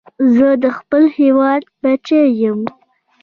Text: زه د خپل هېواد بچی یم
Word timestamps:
زه 0.35 0.47
د 0.63 0.65
خپل 0.77 1.03
هېواد 1.19 1.61
بچی 1.81 2.21
یم 2.41 2.59